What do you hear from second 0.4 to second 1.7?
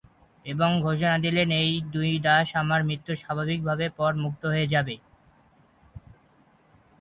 এবং ঘোষণা দিলেন